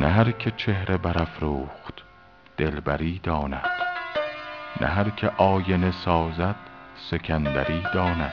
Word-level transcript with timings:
نه 0.00 0.08
هر 0.08 0.30
که 0.30 0.50
چهره 0.50 0.96
برافروخت 0.96 1.94
دلبری 2.56 3.20
داند. 3.22 3.70
نه 4.80 4.86
هر 4.86 5.10
که 5.10 5.30
آینه 5.36 5.90
سازد 5.90 6.56
سکندری 6.96 7.82
داند. 7.94 8.32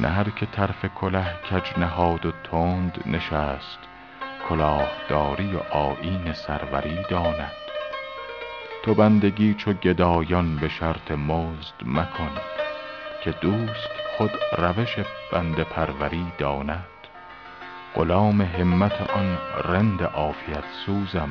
نه 0.00 0.08
هر 0.08 0.30
که 0.30 0.46
طرف 0.46 0.84
کله 0.84 1.34
کج 1.50 1.78
نهاد 1.78 2.26
و 2.26 2.32
تند 2.50 3.02
نشست 3.06 3.78
کلاهداری 4.48 5.54
و 5.54 5.58
آیین 5.58 6.32
سروری 6.32 7.02
داند. 7.10 7.52
تو 8.84 8.94
بندگی 8.94 9.54
چو 9.54 9.72
گدایان 9.72 10.56
به 10.56 10.68
شرط 10.68 11.10
مزد 11.10 11.74
مکن 11.84 12.30
که 13.24 13.30
دوست 13.30 13.90
خود 14.16 14.30
روش 14.58 14.96
بنده 15.32 15.64
پروری 15.64 16.32
داند. 16.38 16.97
غلام 17.94 18.40
همت 18.40 19.10
آن 19.10 19.38
رند 19.64 20.02
عافیت 20.02 20.64
سوزم 20.86 21.28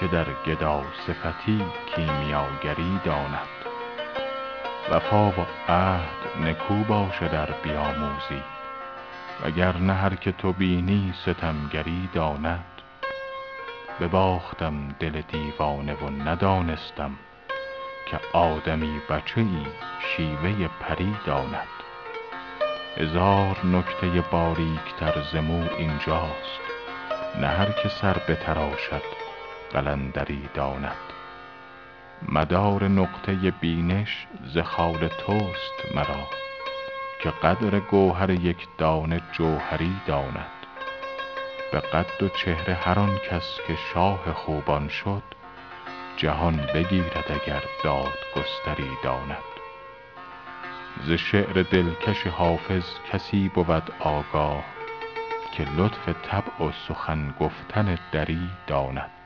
که 0.00 0.06
در 0.06 0.26
گداصفتی 0.46 1.64
کیمیاگری 1.94 3.00
داند. 3.04 3.48
وفا 4.90 5.30
و 5.30 5.46
عهد 5.68 6.42
نکو 6.42 6.74
باشد 6.74 7.34
ار 7.34 7.54
بیاموزی 7.62 8.42
وگر 9.44 9.76
نه 9.76 9.92
هر 9.94 10.14
که 10.14 10.32
تو 10.32 10.52
بینی 10.52 11.14
ستمگری 11.22 12.08
داند. 12.12 12.64
بباختم 14.00 14.88
دل 15.00 15.20
دیوانه 15.20 15.94
و 15.94 16.10
ندانستم 16.10 17.10
که 18.06 18.20
آدمی 18.32 19.00
بچه 19.10 19.40
ای 19.40 19.66
شیوه 20.00 20.68
پری 20.80 21.16
داند. 21.26 21.87
هزار 23.00 23.66
نکته 23.66 24.20
باریک 24.30 24.94
تر 25.00 25.22
ز 25.32 25.36
مو 25.36 25.64
اینجاست. 25.78 26.60
نه 27.40 27.46
هر 27.46 27.70
که 27.70 27.88
سر 27.88 28.16
بتراشد 28.28 29.02
قلندری 29.72 30.48
داند. 30.54 30.96
مدار 32.28 32.88
نقطه 32.88 33.50
بینش 33.50 34.26
ز 34.54 34.58
خال 34.58 35.08
توست 35.08 35.94
مرا 35.94 36.26
که 37.22 37.30
قدر 37.30 37.80
گوهر 37.80 38.30
یک 38.30 38.68
دانه 38.78 39.20
جوهری 39.32 39.96
داند. 40.06 40.58
به 41.72 41.80
قد 41.80 42.22
و 42.22 42.28
چهره 42.28 42.74
هر 42.74 42.98
آن 42.98 43.18
کس 43.18 43.58
که 43.66 43.76
شاه 43.94 44.32
خوبان 44.32 44.88
شد 44.88 45.22
جهان 46.16 46.56
بگیرد 46.74 47.42
اگر 47.42 47.62
دادگستری 47.84 48.90
داند. 49.04 49.57
ز 51.04 51.12
شعر 51.12 51.62
دلکش 51.62 52.26
حافظ 52.26 52.84
کسی 53.12 53.48
بود 53.48 53.92
آگاه 54.00 54.64
که 55.52 55.66
لطف 55.76 56.08
طبع 56.08 56.66
و 56.66 56.72
سخن 56.88 57.34
گفتن 57.40 57.98
دری 58.12 58.50
داند. 58.66 59.17